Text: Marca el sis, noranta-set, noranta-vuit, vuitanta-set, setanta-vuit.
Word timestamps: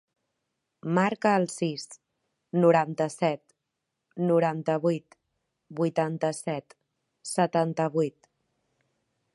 Marca 0.97 1.33
el 1.39 1.43
sis, 1.55 1.83
noranta-set, 2.63 3.55
noranta-vuit, 4.31 5.15
vuitanta-set, 5.83 6.77
setanta-vuit. 7.35 8.33